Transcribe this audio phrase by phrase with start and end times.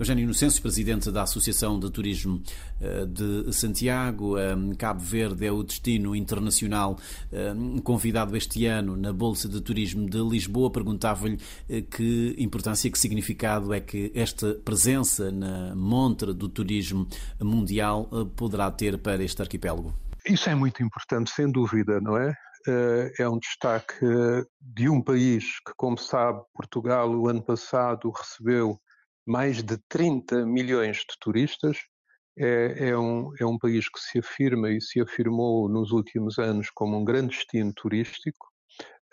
[0.00, 2.42] Eugênio Inocêncio, presidente da Associação de Turismo
[2.80, 4.34] eh, de Santiago.
[4.78, 6.96] Cabo Verde é o destino internacional
[7.84, 10.72] convidado este ano na Bolsa de Turismo de Lisboa.
[10.72, 17.06] Perguntava-lhe eh, que importância que significado é que esta presença na montra do turismo
[17.38, 19.92] mundial eh, poderá ter para este arquipélago.
[20.24, 22.34] Isso é muito importante, sem dúvida, não é?
[23.18, 23.94] É um destaque
[24.60, 28.78] de um país que, como sabe, Portugal, o ano passado recebeu
[29.26, 31.78] mais de 30 milhões de turistas.
[32.38, 36.70] É, é, um, é um país que se afirma e se afirmou nos últimos anos
[36.70, 38.50] como um grande destino turístico,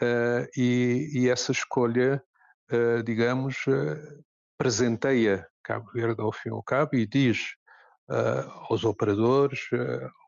[0.02, 2.24] uh, e, e, essa escolha,
[2.72, 4.24] uh, digamos, uh,
[4.58, 7.56] presenteia Cabo Verde ao fim e ao cabo e diz
[8.70, 9.60] aos operadores,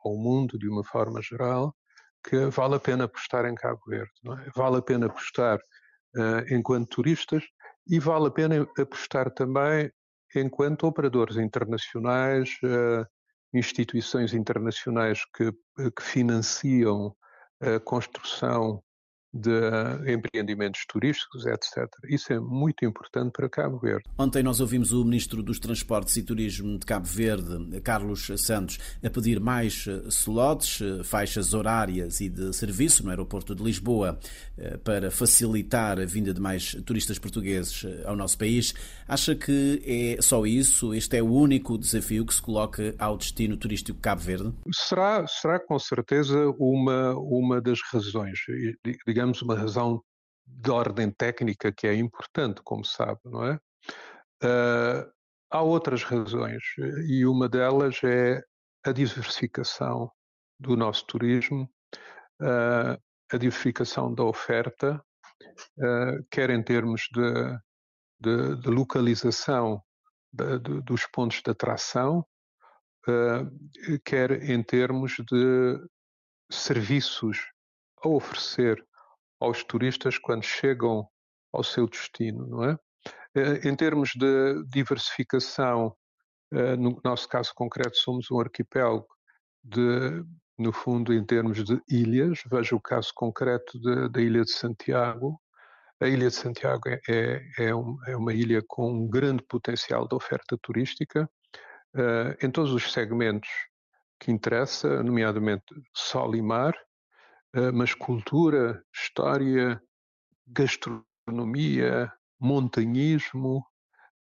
[0.04, 1.74] ao mundo de uma forma geral,
[2.22, 4.52] que vale a pena apostar em Cabo Verde, é?
[4.54, 5.58] vale a pena apostar
[6.52, 7.42] enquanto turistas
[7.88, 9.92] e vale a pena apostar também
[10.36, 13.06] enquanto operadores internacionais, eh,
[13.54, 17.16] instituições internacionais que, que financiam
[17.60, 18.84] a construção
[19.34, 21.88] de empreendimentos turísticos, etc.
[22.08, 24.04] Isso é muito importante para Cabo Verde.
[24.18, 29.10] Ontem nós ouvimos o Ministro dos Transportes e Turismo de Cabo Verde, Carlos Santos, a
[29.10, 34.20] pedir mais eh, slots, eh, faixas horárias e de serviço no aeroporto de Lisboa
[34.58, 38.74] eh, para facilitar a vinda de mais turistas portugueses ao nosso país.
[39.08, 40.94] Acha que é só isso?
[40.94, 44.54] Este é o único desafio que se coloca ao destino turístico Cabo Verde?
[44.74, 48.40] Será, será com certeza uma, uma das razões.
[49.08, 50.02] Digamos digamos, uma razão
[50.48, 53.56] de ordem técnica que é importante, como sabe, não é?
[54.42, 55.12] Uh,
[55.52, 56.64] há outras razões
[57.06, 58.42] e uma delas é
[58.86, 60.10] a diversificação
[60.58, 61.70] do nosso turismo,
[62.42, 62.98] uh,
[63.30, 65.04] a diversificação da oferta,
[65.78, 67.60] uh, quer em termos de,
[68.22, 69.84] de, de localização
[70.32, 72.26] de, de, dos pontos de atração,
[74.06, 75.80] quer em termos de
[76.52, 77.40] serviços
[78.04, 78.86] a oferecer
[79.40, 81.08] aos turistas quando chegam
[81.54, 82.78] ao seu destino, não é?
[83.36, 85.96] Eh, em termos de diversificação,
[86.54, 89.08] eh, no nosso caso concreto, somos um arquipélago
[89.64, 90.24] de,
[90.58, 92.42] no fundo, em termos de ilhas.
[92.50, 93.80] Veja o caso concreto
[94.10, 95.40] da Ilha de Santiago.
[96.02, 100.08] A Ilha de Santiago é, é, é, um, é uma ilha com um grande potencial
[100.08, 101.30] de oferta turística
[101.96, 103.50] uh, em todos os segmentos
[104.20, 105.64] que interessa, nomeadamente
[105.94, 106.89] sol e mar, eh,
[107.74, 109.82] mas cultura, história,
[110.48, 113.66] gastronomia, montanhismo,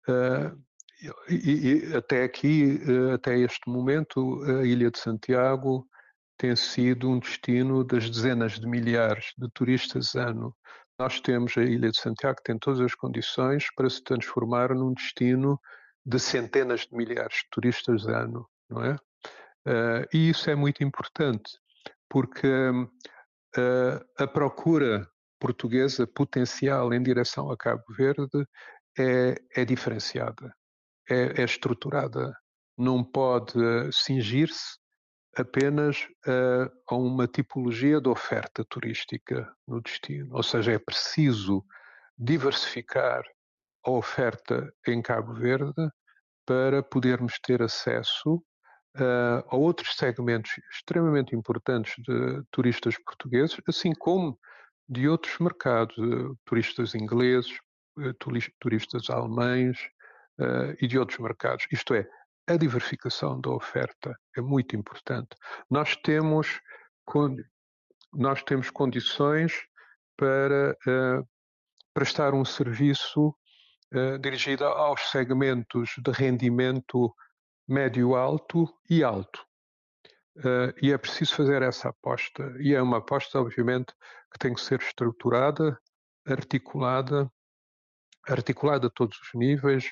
[0.08, 0.52] eh,
[1.30, 5.88] e, e, até aqui, eh, até este momento, a Ilha de Santiago
[6.38, 10.56] tem sido um destino das dezenas de milhares de turistas ano.
[11.00, 14.94] Nós temos a Ilha de Santiago que tem todas as condições para se transformar num
[14.94, 15.60] destino
[16.06, 18.98] de centenas de milhares de turistas ano, não é?
[20.14, 21.60] e isso é muito importante,
[22.10, 22.48] porque
[24.18, 25.08] a procura
[25.40, 28.46] portuguesa potencial em direção a Cabo Verde
[28.98, 30.54] é, é diferenciada,
[31.10, 32.36] é, é, estruturada.
[32.78, 33.60] Não pode
[33.92, 34.78] cingir-se
[35.36, 40.36] apenas a, a uma tipologia de oferta turística no destino.
[40.36, 41.64] Ou seja, é preciso
[42.18, 43.24] diversificar
[43.86, 45.90] a oferta em Cabo Verde
[46.46, 48.44] para podermos ter acesso
[48.98, 54.40] uh, a outros segmentos extremamente importantes de turistas portugueses, assim como
[54.88, 57.52] de outros mercados, uh, turistas ingleses,
[57.98, 58.14] uh,
[58.60, 59.78] turistas alemães
[60.80, 61.68] e de outros mercados.
[61.70, 62.08] Isto é,
[62.48, 65.36] a diversificação da oferta é muito importante.
[65.70, 66.62] Nós temos,
[68.14, 69.52] nós temos condições
[70.16, 70.78] para
[71.94, 73.36] prestar um serviço
[74.22, 77.14] dirigido aos segmentos de rendimento
[77.70, 79.46] médio alto e alto.
[80.38, 82.56] Uh, e é preciso fazer essa aposta.
[82.60, 83.94] E é uma aposta, obviamente,
[84.32, 85.80] que tem que ser estruturada,
[86.26, 87.32] articulada,
[88.28, 89.86] articulada a todos os níveis,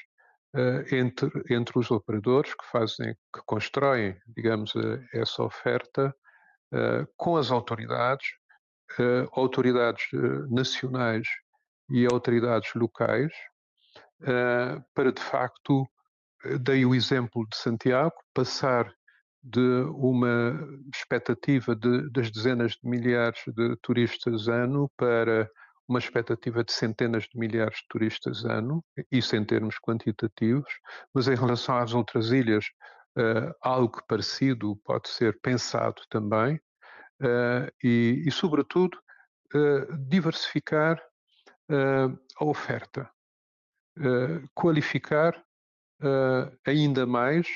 [0.55, 6.13] uh, entre, entre os operadores que fazem, que constroem, digamos, uh, essa oferta,
[7.15, 8.27] com as autoridades,
[9.31, 10.03] autoridades
[10.49, 11.25] nacionais
[11.89, 13.31] e autoridades locais,
[14.93, 15.87] para de facto
[16.59, 18.91] dei o exemplo de Santiago, passar
[19.43, 20.59] de uma
[20.93, 25.49] expectativa de, das dezenas de milhares de turistas ano para
[25.87, 30.69] uma expectativa de centenas de milhares de turistas ano, isso em termos quantitativos,
[31.13, 32.65] mas em relação às outras ilhas,
[33.17, 36.55] uh, algo parecido pode ser pensado também,
[37.21, 38.97] uh, e, e, sobretudo,
[39.55, 41.01] uh, diversificar
[42.39, 43.09] a oferta,
[44.55, 45.35] qualificar
[46.65, 47.47] ainda mais,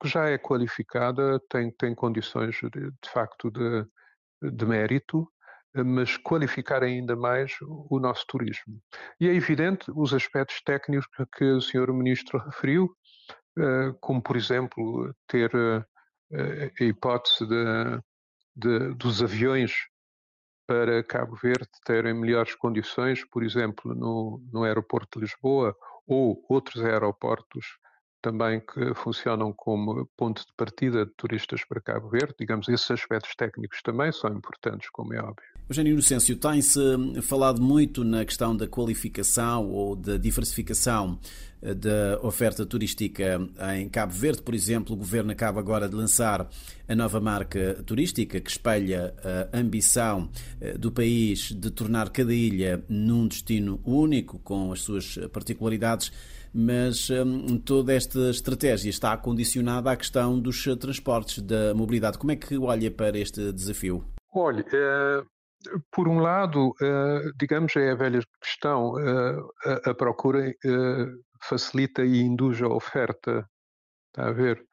[0.00, 3.86] que já é qualificada, tem, tem condições de, de facto de,
[4.50, 5.28] de mérito,
[5.74, 8.80] mas qualificar ainda mais o nosso turismo.
[9.20, 11.06] E é evidente os aspectos técnicos
[11.36, 11.92] que o Sr.
[11.92, 12.92] Ministro referiu,
[14.00, 15.50] como por exemplo ter
[16.32, 18.00] a hipótese de,
[18.56, 19.72] de, dos aviões
[20.66, 25.76] para Cabo Verde terem melhores condições, por exemplo, no, no aeroporto de Lisboa
[26.10, 27.78] ou outros aeroportos
[28.20, 32.34] também que funcionam como ponto de partida de turistas para Cabo Verde.
[32.38, 35.49] Digamos, esses aspectos técnicos também são importantes, como é óbvio.
[35.70, 36.80] Eugênio Inocêncio, tem-se
[37.22, 41.16] falado muito na questão da qualificação ou da diversificação
[41.62, 43.40] eh, da oferta turística
[43.76, 44.42] em Cabo Verde.
[44.42, 46.50] Por exemplo, o governo acaba agora de lançar
[46.88, 49.14] a nova marca turística que espelha
[49.52, 50.28] a ambição
[50.60, 56.10] eh, do país de tornar cada ilha num destino único, com as suas particularidades
[56.52, 62.18] mas hum, toda esta estratégia está condicionada à questão dos transportes, da mobilidade.
[62.18, 64.04] Como é que olha para este desafio?
[64.34, 65.22] Olha, é,
[65.90, 70.54] por um lado, é, digamos, é a velha questão, é, a, procura
[71.42, 73.48] facilita e induz a oferta,
[74.08, 74.64] está a ver?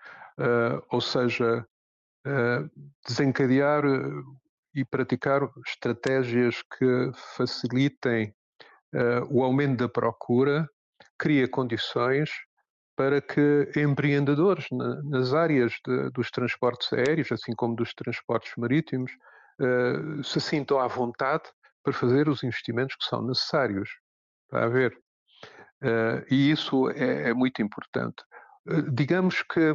[0.92, 1.66] ou seja,
[3.08, 3.84] desencadear
[4.76, 8.32] e praticar estratégias que facilitem
[9.32, 10.70] o aumento da procura
[11.18, 12.30] cria condições
[12.96, 14.66] para que empreendedores
[15.04, 19.12] nas áreas de, dos transportes aéreos, assim como dos transportes marítimos,
[19.62, 21.44] uh, se sintam à vontade
[21.84, 23.90] para fazer os investimentos que são necessários.
[24.46, 24.98] Está a ver?
[25.84, 28.24] Uh, e isso é, é muito importante.
[28.68, 29.74] Uh, digamos que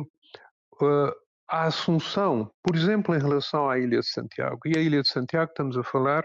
[1.48, 5.50] a Assunção, por exemplo, em relação à Ilha de Santiago, e a Ilha de Santiago
[5.50, 6.24] estamos a falar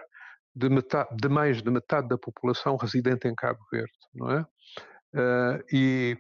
[0.56, 4.46] de, metade, de mais de metade da população residente em Cabo Verde, não é?
[5.72, 6.18] e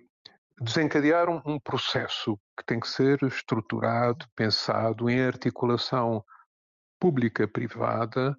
[0.62, 6.24] desencadear um, um, processo que tem que ser estruturado, pensado em articulação
[7.00, 8.38] pública-privada,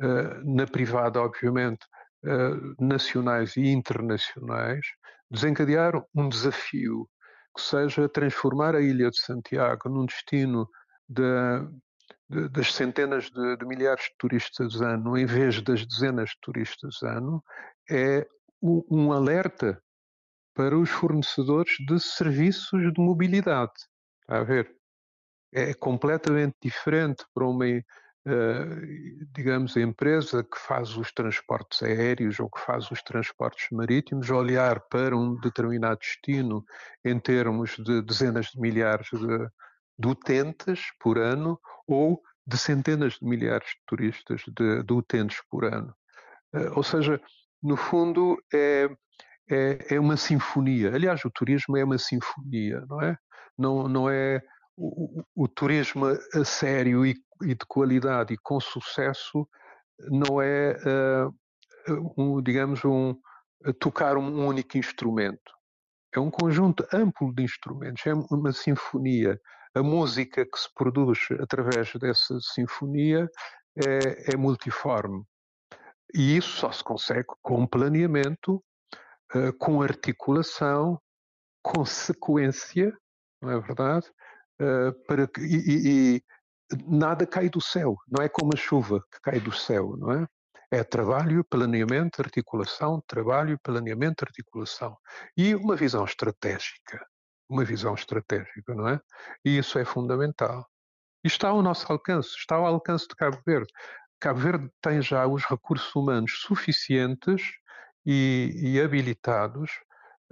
[0.00, 1.84] uh, na privada, obviamente,
[2.24, 4.84] uh, nacionais e internacionais,
[5.30, 7.08] desencadear um desafio
[7.56, 10.68] que seja transformar a Ilha de Santiago num destino
[11.08, 11.22] de,
[12.28, 17.02] de, das centenas de, de, milhares de turistas ano, em vez das dezenas de turistas
[17.02, 17.42] ano,
[17.90, 18.26] é
[18.62, 19.82] um alerta
[20.54, 23.72] para os fornecedores de serviços de mobilidade.
[24.22, 24.79] Está a ver?
[25.52, 32.60] É completamente diferente para uma, uh, digamos, empresa que faz os transportes aéreos ou que
[32.60, 36.64] faz os transportes marítimos olhar para um determinado destino
[37.04, 39.48] em termos de dezenas de milhares de,
[39.98, 45.64] de utentes por ano ou de centenas de milhares de turistas de, de utentes por
[45.64, 45.94] ano.
[46.54, 47.20] Uh, ou seja,
[47.62, 48.88] no fundo, é
[49.50, 50.94] é, é uma sinfonia.
[50.94, 53.18] Aliás, o turismo é uma sinfonia, não é?
[53.58, 54.40] Não, não é
[54.80, 59.46] o, o, turismo a sério e, e, de qualidade e com sucesso
[59.98, 60.76] não é,
[61.88, 63.14] uh, um, digamos, um,
[63.78, 65.52] tocar um único instrumento.
[66.14, 69.38] É um conjunto amplo de instrumentos, é uma sinfonia.
[69.74, 73.28] A música que se produz através dessa sinfonia
[73.76, 75.22] é, é multiforme.
[76.14, 78.64] E isso só se consegue com planeamento
[79.34, 81.00] uh, com articulação,
[81.62, 82.92] com sequência,
[83.40, 84.10] não é verdade?
[84.60, 86.22] Uh, para que, e, e,
[86.86, 90.26] nada cai do céu, não é como a chuva que cai do céu, não é?
[90.72, 94.96] É trabalho, planeamento, articulação, trabalho, planeamento, articulação.
[95.36, 97.04] E uma visão estratégica.
[97.48, 99.00] Uma visão estratégica, não é?
[99.44, 100.64] E isso é fundamental.
[101.24, 103.72] E está ao nosso alcance, está ao alcance de Cabo Verde.
[104.20, 107.42] Cabo Verde tem já os recursos humanos suficientes
[108.06, 109.70] e, e habilitados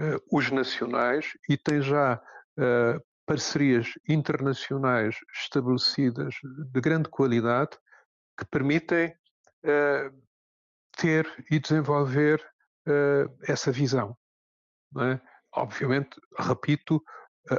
[0.00, 2.14] uh, os nacionais e tem já
[2.58, 6.34] uh, parcerias internacionais estabelecidas
[6.72, 7.76] de grande qualidade
[8.38, 9.14] que permitem
[9.64, 10.22] uh,
[10.96, 12.42] ter e desenvolver
[13.46, 14.16] essa visão.
[14.96, 15.20] É?
[15.54, 17.04] Obviamente, repito,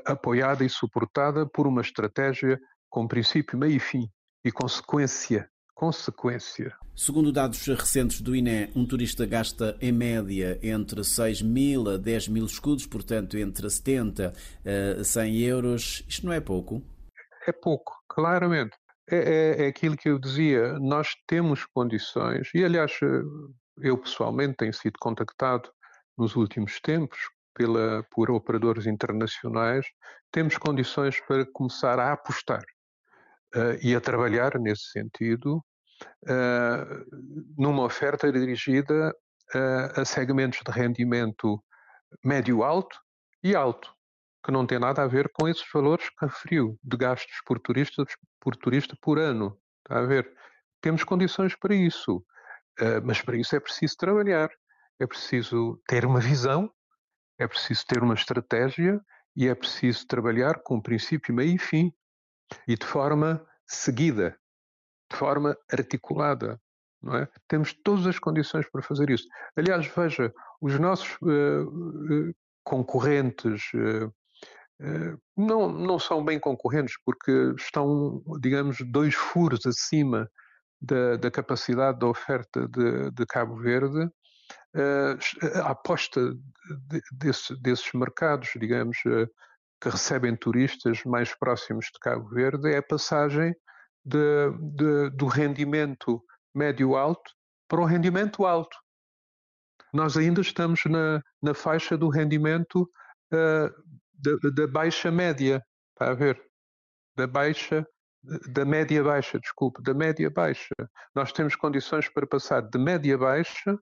[0.05, 2.59] apoiada e suportada por uma estratégia
[2.89, 4.11] com princípio, meio e fim
[4.43, 5.47] e consequência
[5.79, 6.75] consequência.
[6.93, 12.27] Segundo dados recentes do INE, um turista gasta em média entre 6 mil a 10
[12.27, 14.33] mil escudos, portanto entre 70
[14.99, 16.03] a 100 euros.
[16.05, 16.83] Isto não é pouco?
[17.47, 18.75] É pouco, claramente.
[19.09, 22.91] É, é, é aquilo que eu dizia, nós temos condições, e aliás,
[23.81, 25.71] eu pessoalmente tenho sido contactado
[26.17, 27.17] nos últimos tempos
[27.53, 29.85] pela, por operadores internacionais,
[30.29, 32.63] temos condições para começar a apostar
[33.55, 35.63] uh, e a trabalhar nesse sentido
[37.57, 39.13] numa oferta dirigida
[39.55, 41.63] uh, a segmentos de rendimento
[42.23, 42.99] médio-alto
[43.43, 43.93] e alto.
[44.43, 48.03] que não tem nada a ver com esses valores que referiu de gastos por turista
[48.39, 49.59] por, turista por ano.
[49.79, 50.31] Está a ver?
[50.81, 52.17] Temos condições para isso,
[52.79, 54.49] uh, mas para isso é preciso trabalhar,
[54.99, 56.71] é preciso ter uma visão,
[57.37, 59.01] é preciso ter uma estratégia
[59.35, 61.93] e é preciso trabalhar com princípio, meio e fim
[62.67, 64.37] e de forma seguida,
[65.11, 66.59] de forma articulada.
[67.01, 67.27] Não é?
[67.47, 69.25] Temos todas as condições para fazer isso.
[69.55, 74.13] Aliás, veja, os nossos uh, concorrentes uh,
[75.35, 80.29] não, não são bem concorrentes porque estão, digamos, dois furos acima
[80.81, 84.09] da, da capacidade da oferta de, de Cabo Verde.
[85.65, 86.33] a aposta
[86.87, 88.97] de, desse, desses mercados, digamos,
[89.81, 93.53] que recebem turistas mais próximos de Cabo Verde é a passagem
[94.05, 97.31] de, de, do rendimento médio-alto
[97.67, 98.77] para o rendimento alto.
[99.93, 102.81] Nós ainda estamos na, na faixa do rendimento
[103.33, 106.41] uh, da, da, baixa média, está a ver?
[107.15, 107.87] Da baixa,
[108.51, 110.75] da média baixa, desculpe, da média baixa.
[111.15, 113.77] Nós temos condições para passar de média baixa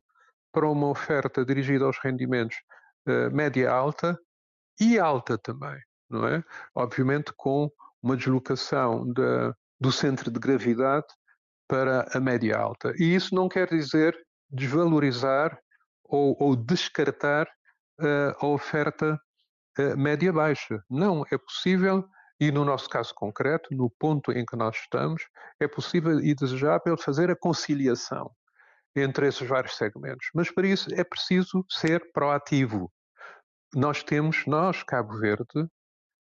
[0.52, 2.58] para uma oferta dirigida aos rendimentos
[3.08, 4.18] uh, média alta
[4.80, 6.44] e alta também, não é?
[6.76, 7.70] Obviamente com
[8.02, 11.08] uma deslocação de, do centro de gravidade
[11.68, 12.94] para a média alta.
[12.98, 14.18] E isso não quer dizer
[14.50, 15.60] desvalorizar
[16.04, 17.48] ou, ou descartar
[18.00, 19.20] uh, a oferta
[19.80, 20.82] uh, média-baixa.
[20.90, 22.08] Não, é possível,
[22.40, 25.24] e no nosso caso concreto, no ponto em que nós estamos,
[25.60, 28.32] é possível e desejável fazer a conciliação
[28.96, 30.28] entre esses vários segmentos.
[30.34, 32.92] Mas para isso é preciso ser proativo.
[33.76, 35.68] Nós temos, nós, Cabo Verde,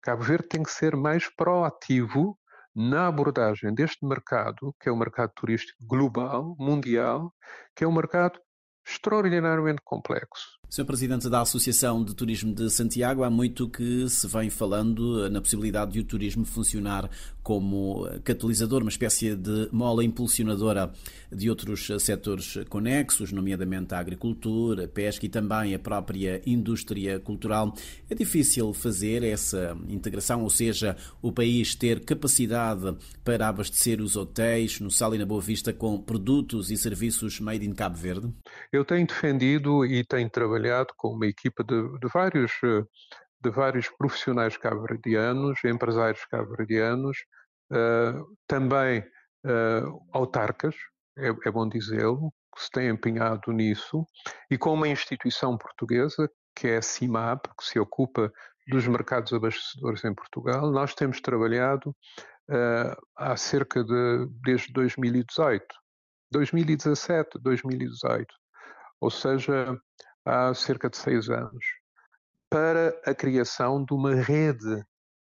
[0.02, 2.38] Cabo Verde tem que ser mais proativo
[2.76, 7.34] na abordagem deste mercado, que é o mercado turístico global, mundial,
[7.76, 8.40] que é um mercado
[8.86, 10.60] extraordinariamente complexo.
[10.70, 10.86] Sr.
[10.86, 15.94] Presidente da Associação de Turismo de Santiago, há muito que se vem falando na possibilidade
[15.94, 17.10] de o turismo funcionar
[17.44, 20.92] como catalisador, uma espécie de mola impulsionadora
[21.32, 27.74] de outros setores conexos, nomeadamente a agricultura, a pesca e também a própria indústria cultural.
[28.10, 34.80] É difícil fazer essa integração, ou seja, o país ter capacidade para abastecer os hotéis
[34.80, 38.34] no Sal e na Boa Vista com produtos e serviços made in Cabo Verde?
[38.74, 40.55] Eu tenho defendido e tenho trabalhado
[40.98, 42.52] com uma equipa de, de vários
[43.46, 47.18] de vários profissionais cabo-verdianos, empresários cabo-verdianos,
[47.72, 50.76] uh, também uh, autarcas,
[51.18, 54.06] é, é bom dizê-lo, que se têm empenhado nisso,
[54.50, 58.32] e com uma instituição portuguesa, que é a CIMAP, que se ocupa
[58.68, 60.72] dos mercados abastecedores em Portugal.
[60.72, 61.90] Nós temos trabalhado
[62.50, 65.64] uh, há cerca de, desde 2018,
[66.32, 68.34] 2017, 2018,
[69.02, 69.80] ou seja,
[70.26, 71.64] há cerca de seis anos,
[72.50, 74.84] para a criação de uma rede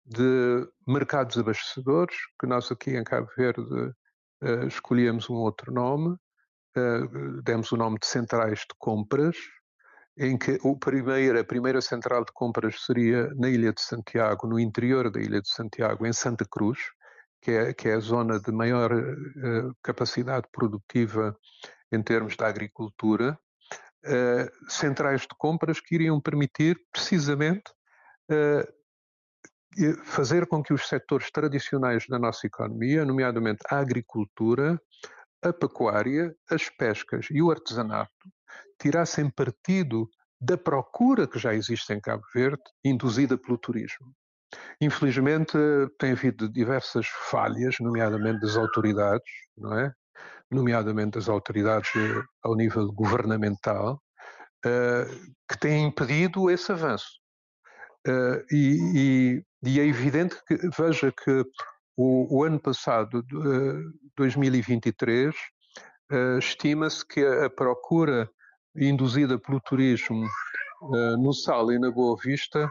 [0.04, 7.42] de mercados abastecedores, que nós aqui em Cabo Verde uh, escolhemos um outro nome, uh,
[7.42, 9.36] demos o nome de centrais de compras,
[10.16, 14.58] em que o primeiro, a primeira central de compras seria na Ilha de Santiago, no
[14.58, 16.78] interior da Ilha de Santiago, em Santa Cruz,
[17.42, 21.36] que é, que é a zona de maior uh, capacidade produtiva
[21.92, 23.38] em termos da agricultura,
[24.06, 27.70] uh, centrais de compras que iriam permitir precisamente
[28.30, 28.76] uh,
[30.04, 34.80] fazer com que os setores tradicionais da nossa economia, nomeadamente a agricultura,
[35.42, 38.10] a pecuária, as pescas e o artesanato,
[38.80, 40.08] tirassem partido
[40.40, 44.14] da procura que já existe em Cabo Verde, induzida pelo turismo.
[44.80, 45.56] Infelizmente,
[45.98, 49.92] tem havido diversas falhas, nomeadamente das autoridades, não é?
[50.50, 54.00] Nomeadamente das autoridades eh, ao nível governamental,
[54.64, 57.08] uh, que têm impedido esse avanço.
[58.06, 61.44] Uh, e, e, e, é evidente que, veja que
[61.96, 65.34] o, o ano passado, uh, 2023,
[66.38, 68.30] estima-se que a, procura
[68.76, 70.24] induzida pelo turismo
[71.18, 72.70] no Sal e na Boa Vista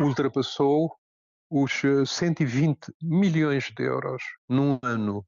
[0.00, 0.94] ultrapassou
[1.50, 1.72] os
[2.06, 5.26] 120 milhões de euros num ano.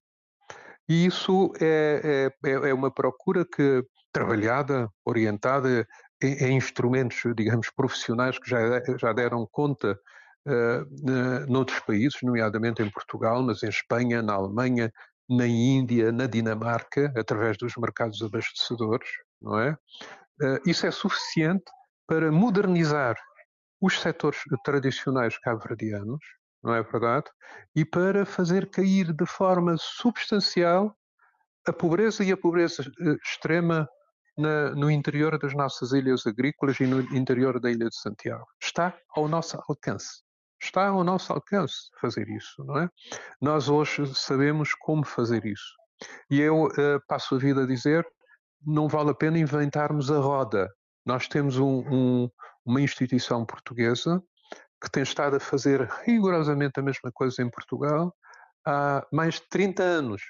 [0.89, 5.87] E isso é, é, é uma procura que, trabalhada, orientada
[6.23, 8.59] em, em, instrumentos, digamos, profissionais que já,
[8.97, 9.99] já deram conta
[10.47, 14.91] uh, noutros países, nomeadamente em Portugal, mas em Espanha, na Alemanha,
[15.29, 19.09] na Índia, na Dinamarca, através dos mercados abastecedores,
[19.43, 19.73] não é?
[20.43, 21.71] Uh, isso é suficiente
[22.07, 23.17] para modernizar
[23.81, 26.25] os setores tradicionais cabo-verdianos,
[26.63, 27.27] não é verdade?
[27.75, 30.97] E para fazer cair de forma substancial
[31.67, 33.89] a pobreza e a pobreza eh, extrema
[34.37, 38.47] na, no interior das nossas ilhas agrícolas e no interior da Ilha de Santiago.
[38.63, 40.23] Está ao nosso alcance.
[40.61, 42.89] Está ao nosso alcance fazer isso, não é?
[43.41, 45.77] Nós hoje sabemos como fazer isso.
[46.31, 46.71] E eu uh,
[47.07, 48.07] passo a vida a dizer:
[48.65, 50.69] não vale a pena inventarmos a roda.
[51.05, 52.31] Nós temos um, um,
[52.65, 54.23] uma instituição portuguesa
[54.81, 58.15] que tem estado a fazer rigorosamente a mesma coisa em Portugal
[58.65, 60.23] há mais de 30 anos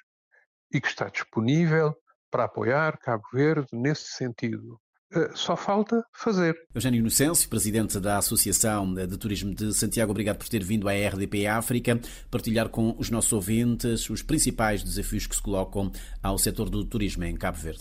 [0.73, 1.95] e que está disponível
[2.31, 4.81] para apoiar Cabo Verde nesse sentido.
[5.11, 6.55] Eh, só falta fazer.
[6.75, 11.47] Eugênio Inocêncio, presidente da Associação de Turismo de Santiago, obrigado por ter vindo à RDP
[11.47, 11.99] África
[12.31, 15.90] partilhar com os nossos ouvintes os principais desafios que se colocam
[16.23, 17.76] ao setor do turismo em Cabo Verde.